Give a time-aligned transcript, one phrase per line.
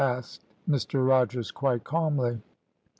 [0.03, 2.41] asked Mr Rogers quite calmly.